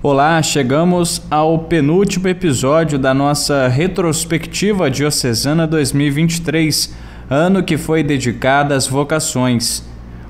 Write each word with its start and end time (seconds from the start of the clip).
Olá, 0.00 0.40
chegamos 0.40 1.20
ao 1.28 1.58
penúltimo 1.58 2.28
episódio 2.28 3.00
da 3.00 3.12
nossa 3.12 3.66
retrospectiva 3.66 4.88
diocesana 4.88 5.66
2023, 5.66 6.94
ano 7.28 7.64
que 7.64 7.76
foi 7.76 8.04
dedicado 8.04 8.74
às 8.74 8.86
vocações. 8.86 9.82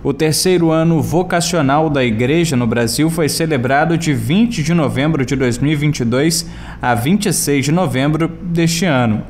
O 0.03 0.15
terceiro 0.15 0.71
ano 0.71 1.03
vocacional 1.03 1.91
da 1.91 2.03
Igreja 2.03 2.57
no 2.57 2.67
Brasil 2.67 3.11
foi 3.11 3.29
celebrado 3.29 3.99
de 3.99 4.15
20 4.15 4.63
de 4.63 4.73
novembro 4.73 5.23
de 5.27 5.37
2022 5.37 6.49
a 6.81 6.95
26 6.95 7.67
de 7.67 7.71
novembro 7.71 8.27
deste 8.27 8.87
ano. 8.87 9.23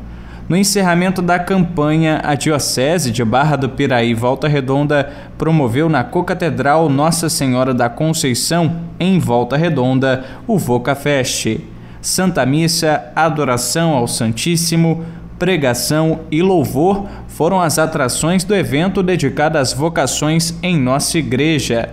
No 0.49 0.57
encerramento 0.57 1.21
da 1.21 1.39
campanha, 1.39 2.23
a 2.25 2.35
Diocese 2.35 3.11
de 3.11 3.23
Barra 3.23 3.55
do 3.55 3.69
Piraí 3.69 4.15
Volta 4.15 4.49
Redonda 4.49 5.13
promoveu 5.37 5.91
na 5.91 6.03
Cocatedral 6.03 6.89
Nossa 6.89 7.29
Senhora 7.29 7.75
da 7.75 7.91
Conceição, 7.91 8.81
em 8.99 9.19
Volta 9.19 9.59
Redonda, 9.59 10.25
o 10.47 10.57
Voca 10.57 10.95
Fest. 10.95 11.59
Santa 12.01 12.47
Missa, 12.47 13.13
adoração 13.15 13.93
ao 13.93 14.09
Santíssimo, 14.09 15.05
pregação 15.39 16.21
e 16.31 16.41
louvor 16.41 17.07
foram 17.27 17.61
as 17.61 17.79
atrações 17.79 18.43
do 18.43 18.55
evento 18.55 19.03
dedicado 19.03 19.59
às 19.59 19.75
vocações 19.75 20.55
em 20.63 20.79
nossa 20.79 21.19
igreja. 21.19 21.91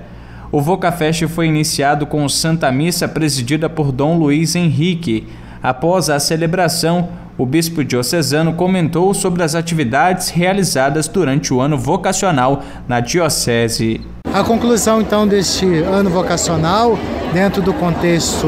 O 0.49 0.61
Voca 0.61 0.94
Fest 0.94 1.27
foi 1.27 1.47
iniciado 1.47 2.05
com 2.05 2.30
Santa 2.30 2.72
Missa 2.72 3.05
presidida 3.05 3.67
por 3.67 3.91
Dom 3.91 4.17
Luiz 4.17 4.55
Henrique. 4.55 5.27
Após 5.65 6.11
a 6.11 6.19
celebração, 6.19 7.09
o 7.39 7.43
bispo 7.43 7.83
diocesano 7.83 8.53
comentou 8.53 9.15
sobre 9.15 9.41
as 9.41 9.55
atividades 9.55 10.29
realizadas 10.29 11.07
durante 11.07 11.51
o 11.51 11.59
ano 11.59 11.75
vocacional 11.75 12.61
na 12.88 12.99
diocese. 12.99 13.99
A 14.31 14.43
conclusão 14.43 15.01
então 15.01 15.27
deste 15.27 15.65
ano 15.65 16.11
vocacional, 16.11 16.95
dentro 17.33 17.63
do 17.63 17.73
contexto 17.73 18.45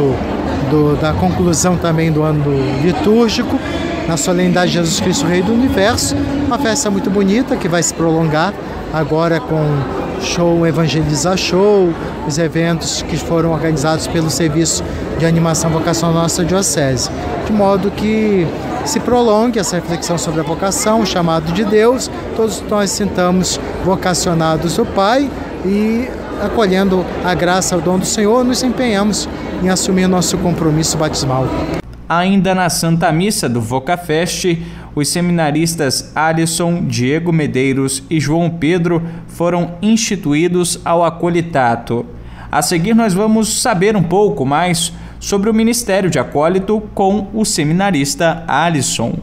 do, 0.69 0.95
da 1.01 1.11
conclusão 1.13 1.75
também 1.75 2.11
do 2.11 2.21
ano 2.21 2.53
litúrgico, 2.83 3.59
na 4.07 4.15
solenidade 4.15 4.67
de 4.67 4.77
Jesus 4.77 4.99
Cristo 4.99 5.25
Rei 5.25 5.41
do 5.41 5.51
Universo, 5.51 6.15
uma 6.45 6.59
festa 6.59 6.91
muito 6.91 7.09
bonita 7.09 7.57
que 7.57 7.67
vai 7.67 7.81
se 7.81 7.95
prolongar 7.95 8.53
agora 8.93 9.39
com 9.39 10.06
show 10.21 10.65
Evangeliza 10.65 11.35
Show, 11.37 11.93
os 12.27 12.37
eventos 12.37 13.01
que 13.01 13.17
foram 13.17 13.51
organizados 13.51 14.07
pelo 14.07 14.29
Serviço 14.29 14.83
de 15.17 15.25
Animação 15.25 15.69
Vocacional 15.69 16.13
da 16.13 16.21
nossa 16.23 16.43
Diocese, 16.43 17.09
de 17.45 17.53
modo 17.53 17.91
que 17.91 18.47
se 18.85 18.99
prolongue 18.99 19.59
essa 19.59 19.75
reflexão 19.75 20.17
sobre 20.17 20.39
a 20.39 20.43
vocação, 20.43 21.01
o 21.01 21.05
chamado 21.05 21.51
de 21.51 21.65
Deus, 21.65 22.09
todos 22.35 22.63
nós 22.69 22.89
sintamos 22.91 23.59
vocacionados 23.83 24.77
do 24.77 24.85
Pai 24.85 25.29
e 25.65 26.07
acolhendo 26.41 27.05
a 27.25 27.33
graça, 27.33 27.75
o 27.75 27.81
dom 27.81 27.99
do 27.99 28.05
Senhor, 28.05 28.43
nos 28.43 28.63
empenhamos 28.63 29.27
em 29.61 29.69
assumir 29.69 30.07
nosso 30.07 30.37
compromisso 30.37 30.97
batismal. 30.97 31.47
Ainda 32.07 32.55
na 32.55 32.69
Santa 32.69 33.11
Missa 33.11 33.49
do 33.49 33.59
VocaFest, 33.59 34.57
os 34.97 35.09
seminaristas 35.09 36.11
Alisson, 36.15 36.85
Diego 36.87 37.31
Medeiros 37.31 38.01
e 38.09 38.19
João 38.19 38.49
Pedro 38.49 39.03
foram 39.27 39.75
instituídos 39.79 40.81
ao 40.83 41.05
acolitato. 41.05 42.03
A 42.51 42.63
seguir, 42.63 42.95
nós 42.95 43.13
vamos 43.13 43.61
saber 43.61 43.95
um 43.95 44.01
pouco 44.01 44.43
mais 44.43 44.91
sobre 45.19 45.51
o 45.51 45.53
Ministério 45.53 46.09
de 46.09 46.17
Acólito 46.17 46.81
com 46.95 47.27
o 47.31 47.45
seminarista 47.45 48.43
Alisson. 48.47 49.13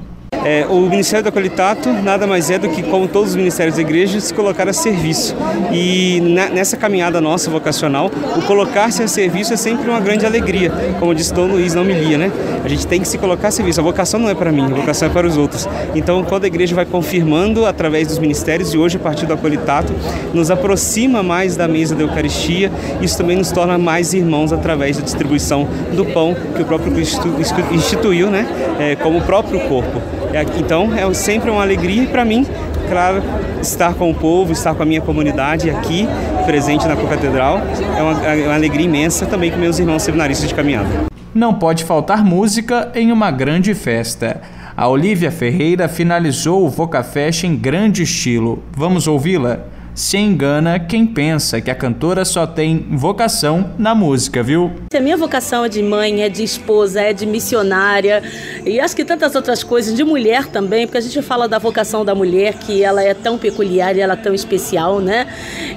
É, 0.44 0.66
o 0.68 0.78
Ministério 0.82 1.22
do 1.22 1.28
Acolitato 1.28 1.90
nada 1.90 2.26
mais 2.26 2.50
é 2.50 2.58
do 2.58 2.68
que, 2.68 2.82
como 2.82 3.08
todos 3.08 3.30
os 3.30 3.36
ministérios 3.36 3.76
da 3.76 3.82
igreja, 3.82 4.20
se 4.20 4.32
colocar 4.34 4.68
a 4.68 4.74
serviço. 4.74 5.34
E 5.72 6.20
na, 6.20 6.50
nessa 6.50 6.76
caminhada 6.76 7.18
nossa 7.18 7.50
vocacional, 7.50 8.10
o 8.36 8.42
colocar-se 8.42 9.02
a 9.02 9.08
serviço 9.08 9.54
é 9.54 9.56
sempre 9.56 9.88
uma 9.88 10.00
grande 10.00 10.26
alegria, 10.26 10.70
como 11.00 11.14
disse 11.14 11.32
Dom 11.32 11.46
Luiz 11.46 11.72
na 11.72 11.80
homilia, 11.80 12.18
né? 12.18 12.30
A 12.62 12.68
gente 12.68 12.86
tem 12.86 13.00
que 13.00 13.08
se 13.08 13.16
colocar 13.16 13.48
a 13.48 13.50
serviço. 13.50 13.80
A 13.80 13.82
vocação 13.82 14.20
não 14.20 14.28
é 14.28 14.34
para 14.34 14.52
mim, 14.52 14.66
a 14.66 14.74
vocação 14.74 15.08
é 15.08 15.10
para 15.10 15.26
os 15.26 15.38
outros. 15.38 15.66
Então, 15.94 16.22
quando 16.22 16.44
a 16.44 16.46
igreja 16.46 16.74
vai 16.74 16.84
confirmando 16.84 17.64
através 17.64 18.08
dos 18.08 18.18
ministérios, 18.18 18.74
e 18.74 18.78
hoje 18.78 18.98
a 18.98 19.00
partir 19.00 19.24
do 19.24 19.32
Acolitato, 19.32 19.94
nos 20.34 20.50
aproxima 20.50 21.22
mais 21.22 21.56
da 21.56 21.66
mesa 21.66 21.94
da 21.94 22.02
Eucaristia, 22.02 22.70
isso 23.00 23.16
também 23.16 23.36
nos 23.36 23.50
torna 23.50 23.78
mais 23.78 24.12
irmãos 24.12 24.52
através 24.52 24.98
da 24.98 25.02
distribuição 25.02 25.66
do 25.96 26.04
pão 26.04 26.36
que 26.54 26.60
o 26.60 26.64
próprio 26.66 26.92
Cristo 26.92 27.34
instituiu, 27.72 28.30
né? 28.30 28.46
É, 28.78 28.96
como 28.96 29.18
o 29.18 29.22
próprio 29.22 29.58
corpo. 29.60 30.02
É, 30.34 30.42
então 30.58 30.92
é 30.92 31.14
sempre 31.14 31.48
uma 31.48 31.62
alegria 31.62 32.08
para 32.08 32.24
mim, 32.24 32.44
claro, 32.90 33.22
estar 33.62 33.94
com 33.94 34.10
o 34.10 34.14
povo, 34.14 34.50
estar 34.50 34.74
com 34.74 34.82
a 34.82 34.86
minha 34.86 35.00
comunidade 35.00 35.70
aqui, 35.70 36.08
presente 36.44 36.88
na 36.88 36.96
Catedral. 36.96 37.60
É 37.96 38.02
uma, 38.02 38.26
é 38.26 38.46
uma 38.46 38.54
alegria 38.54 38.84
imensa 38.84 39.26
também 39.26 39.52
com 39.52 39.58
meus 39.58 39.78
irmãos 39.78 40.02
seminaristas 40.02 40.48
de 40.48 40.54
caminhada. 40.56 40.88
Não 41.32 41.54
pode 41.54 41.84
faltar 41.84 42.24
música 42.24 42.90
em 42.96 43.12
uma 43.12 43.30
grande 43.30 43.74
festa. 43.76 44.40
A 44.76 44.88
Olivia 44.88 45.30
Ferreira 45.30 45.86
finalizou 45.86 46.66
o 46.66 46.68
Vocafest 46.68 47.44
em 47.44 47.54
grande 47.54 48.02
estilo. 48.02 48.60
Vamos 48.76 49.06
ouvi-la? 49.06 49.60
Se 49.94 50.18
engana 50.18 50.78
quem 50.78 51.06
pensa 51.06 51.60
que 51.60 51.70
a 51.70 51.74
cantora 51.74 52.24
só 52.24 52.46
tem 52.46 52.86
vocação 52.90 53.72
na 53.78 53.94
música, 53.94 54.42
viu? 54.42 54.72
A 54.92 55.00
minha 55.00 55.16
vocação 55.16 55.64
é 55.64 55.68
de 55.68 55.82
mãe, 55.82 56.22
é 56.22 56.28
de 56.28 56.42
esposa, 56.42 57.00
é 57.00 57.12
de 57.12 57.24
missionária 57.24 58.22
e 58.66 58.80
acho 58.80 58.96
que 58.96 59.04
tantas 59.04 59.34
outras 59.34 59.62
coisas, 59.62 59.94
de 59.94 60.02
mulher 60.02 60.46
também, 60.46 60.86
porque 60.86 60.98
a 60.98 61.00
gente 61.00 61.22
fala 61.22 61.46
da 61.48 61.58
vocação 61.58 62.04
da 62.04 62.14
mulher, 62.14 62.54
que 62.54 62.82
ela 62.82 63.02
é 63.02 63.14
tão 63.14 63.38
peculiar 63.38 63.96
e 63.96 64.00
ela 64.00 64.14
é 64.14 64.16
tão 64.16 64.34
especial, 64.34 65.00
né? 65.00 65.26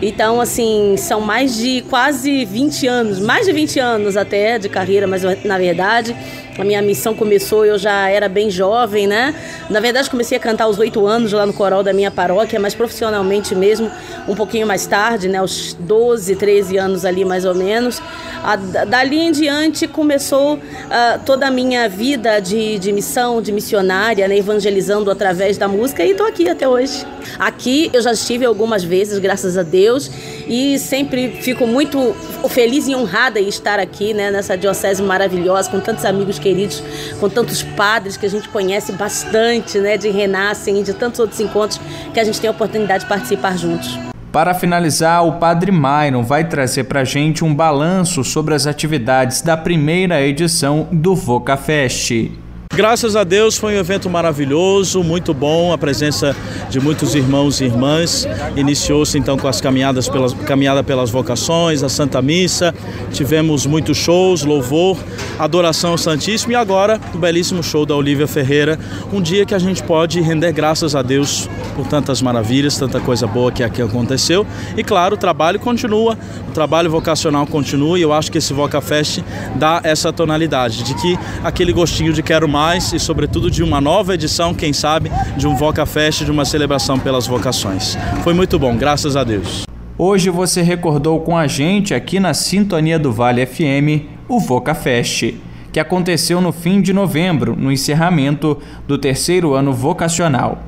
Então, 0.02 0.42
assim, 0.42 0.96
são 0.98 1.22
mais 1.22 1.56
de 1.56 1.82
quase 1.90 2.46
20 2.46 2.88
anos, 2.88 3.20
mais 3.20 3.46
de 3.46 3.54
20 3.54 3.80
anos 3.80 4.18
até 4.18 4.58
de 4.58 4.70
carreira, 4.70 5.06
mas 5.06 5.24
na 5.44 5.58
verdade 5.58 6.16
a 6.58 6.64
minha 6.64 6.82
missão 6.82 7.14
começou, 7.14 7.66
eu 7.66 7.78
já 7.78 8.10
era 8.10 8.28
bem 8.28 8.50
jovem, 8.50 9.06
né? 9.06 9.34
Na 9.70 9.80
verdade, 9.80 10.10
comecei 10.10 10.38
a 10.38 10.42
cantar 10.42 10.64
aos 10.66 10.80
oito 10.80 11.06
anos 11.06 11.32
lá 11.32 11.46
no 11.46 11.54
coral 11.54 11.84
da 11.84 11.94
minha 11.94 12.10
paróquia, 12.10 12.60
mas 12.60 12.74
profissionalmente 12.74 13.54
mesmo, 13.54 13.92
um 14.28 14.36
pouquinho 14.36 14.66
mais 14.66 14.86
tarde, 14.88 15.28
né? 15.28 15.38
Aos 15.38 15.74
12, 15.74 16.36
13 16.36 16.78
anos 16.78 17.06
ali 17.06 17.24
mais 17.24 17.46
ou 17.46 17.54
menos. 17.54 18.02
A, 18.44 18.56
dali 18.56 19.20
em 19.20 19.32
diante 19.32 19.88
começou 19.88 20.56
uh, 20.56 20.60
toda 21.26 21.48
a 21.48 21.52
minha 21.52 21.88
vida 21.88 22.40
de, 22.40 22.80
de 22.80 22.92
missão, 22.92 23.42
de 23.42 23.52
missionária, 23.52 24.28
né? 24.28 24.38
evangelizando 24.38 25.12
através 25.12 25.58
da 25.58 25.68
música 25.68 26.04
e 26.04 26.12
estou 26.12 26.26
aqui 26.26 26.50
até 26.50 26.68
hoje. 26.68 27.06
Aqui 27.38 27.90
eu 27.94 28.02
já 28.02 28.12
estive 28.12 28.46
algumas 28.46 28.84
vezes, 28.84 29.20
graças 29.20 29.58
a 29.58 29.64
Deus, 29.64 30.10
e 30.48 30.80
sempre 30.80 31.30
fico 31.42 31.68
muito 31.68 32.16
feliz 32.50 32.88
e 32.88 32.96
honrada 32.96 33.40
em 33.40 33.48
estar 33.48 33.80
aqui, 33.80 34.14
né, 34.14 34.32
nessa 34.32 34.58
diocese 34.58 35.02
maravilhosa, 35.02 35.70
com 35.70 35.80
tantos 35.80 36.06
amigos 36.06 36.40
queridos, 36.40 36.82
com 37.20 37.30
tantos 37.30 37.62
padres 37.64 38.18
que 38.18 38.26
a 38.26 38.30
gente 38.30 38.48
conhece 38.50 38.92
bastante, 38.94 39.80
né, 39.80 39.98
de 39.98 40.10
Renascem 40.10 40.80
e 40.80 40.84
de 40.84 40.94
tantos 40.94 41.20
outros 41.20 41.40
encontros 41.40 41.80
que 42.14 42.20
a 42.20 42.24
gente 42.24 42.40
tem 42.40 42.48
a 42.48 42.52
oportunidade 42.52 43.04
de 43.04 43.10
participar 43.10 43.58
juntos. 43.58 43.98
Para 44.32 44.54
finalizar, 44.54 45.26
o 45.26 45.34
Padre 45.34 45.72
Myron 45.72 46.24
vai 46.24 46.48
trazer 46.48 46.84
para 46.84 47.02
a 47.02 47.04
gente 47.04 47.44
um 47.44 47.56
balanço 47.56 48.24
sobre 48.24 48.54
as 48.54 48.68
atividades 48.68 49.42
da 49.42 49.58
primeira 49.58 50.22
edição 50.22 50.88
do 50.92 51.16
VocaFest. 51.16 52.32
Graças 52.78 53.16
a 53.16 53.24
Deus 53.24 53.58
foi 53.58 53.76
um 53.76 53.80
evento 53.80 54.08
maravilhoso, 54.08 55.04
muito 55.04 55.34
bom, 55.34 55.74
a 55.74 55.80
presença 55.80 56.36
de 56.70 56.80
muitos 56.80 57.16
irmãos 57.16 57.60
e 57.60 57.64
irmãs. 57.64 58.28
Iniciou-se 58.56 59.18
então 59.18 59.36
com 59.36 59.48
as 59.48 59.60
caminhadas 59.60 60.08
pelas, 60.08 60.32
caminhada 60.32 60.84
pelas 60.84 61.10
vocações, 61.10 61.82
a 61.82 61.90
Santa 61.90 62.22
Missa, 62.22 62.76
tivemos 63.12 63.66
muitos 63.66 63.98
shows, 63.98 64.44
louvor, 64.44 64.96
adoração 65.40 65.90
ao 65.90 65.98
Santíssimo 65.98 66.52
e 66.52 66.56
agora 66.56 67.02
o 67.16 67.18
belíssimo 67.18 67.64
show 67.64 67.84
da 67.84 67.96
Olivia 67.96 68.28
Ferreira. 68.28 68.78
Um 69.12 69.24
dia 69.24 69.44
que 69.44 69.56
a 69.56 69.60
gente 69.60 69.82
pode 69.82 70.22
render 70.22 70.52
graças 70.52 70.96
a 70.96 71.02
Deus 71.02 71.50
por 71.76 71.88
tantas 71.88 72.22
maravilhas, 72.22 72.78
tanta 72.78 73.00
coisa 73.00 73.26
boa 73.26 73.52
que 73.52 73.64
aqui 73.64 73.82
aconteceu. 73.82 74.46
E 74.78 74.84
claro, 74.84 75.16
o 75.16 75.18
trabalho 75.18 75.60
continua, 75.60 76.16
o 76.48 76.52
trabalho 76.52 76.92
vocacional 76.92 77.48
continua 77.48 77.98
e 77.98 78.04
eu 78.04 78.14
acho 78.14 78.32
que 78.32 78.38
esse 78.38 78.54
VocaFest 78.54 79.24
dá 79.56 79.82
essa 79.84 80.14
tonalidade 80.14 80.84
de 80.84 80.94
que 80.94 81.18
aquele 81.44 81.74
gostinho 81.74 82.14
de 82.14 82.22
quero 82.22 82.48
mais 82.48 82.67
mais 82.68 82.92
e, 82.92 83.00
sobretudo, 83.00 83.50
de 83.50 83.64
uma 83.64 83.80
nova 83.80 84.14
edição, 84.14 84.54
quem 84.54 84.74
sabe, 84.74 85.10
de 85.38 85.48
um 85.48 85.56
Voca 85.56 85.86
Fest, 85.86 86.26
de 86.26 86.32
uma 86.32 86.44
celebração 86.44 87.00
pelas 87.00 87.26
vocações. 87.26 87.98
Foi 88.26 88.34
muito 88.34 88.60
bom, 88.60 88.76
graças 88.76 89.16
a 89.16 89.24
Deus. 89.24 89.66
Hoje 89.98 90.30
você 90.30 90.62
recordou 90.62 91.22
com 91.22 91.38
a 91.38 91.48
gente 91.48 91.94
aqui 91.94 92.20
na 92.20 92.34
Sintonia 92.34 93.00
do 93.00 93.10
Vale 93.10 93.46
FM 93.46 94.10
o 94.28 94.38
Voca 94.38 94.76
Fest, 94.76 95.34
que 95.72 95.80
aconteceu 95.80 96.42
no 96.42 96.52
fim 96.52 96.82
de 96.82 96.92
novembro, 96.92 97.56
no 97.56 97.72
encerramento 97.72 98.58
do 98.86 98.98
terceiro 98.98 99.54
ano 99.54 99.72
vocacional. 99.72 100.62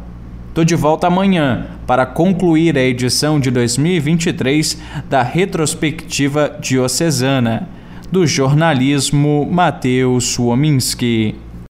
Tô 0.54 0.64
de 0.64 0.76
volta 0.76 1.08
amanhã 1.08 1.68
para 1.86 2.06
concluir 2.06 2.78
a 2.78 2.82
edição 2.82 3.42
de 3.42 3.52
2023 3.52 4.82
da 5.10 5.22
retrospectiva 5.22 6.58
diocesana 6.62 7.68
do 8.10 8.26
jornalismo 8.26 9.46
Matheus 9.52 10.24
Suominski. 10.30 11.49